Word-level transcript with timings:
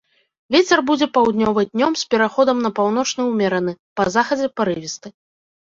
Вецер 0.53 0.79
будзе 0.89 1.07
паўднёвы, 1.17 1.65
днём 1.73 1.93
з 2.03 2.07
пераходам 2.15 2.57
на 2.67 2.73
паўночны 2.81 3.21
ўмераны, 3.31 3.79
па 3.99 4.03
захадзе 4.19 4.47
парывісты. 4.61 5.07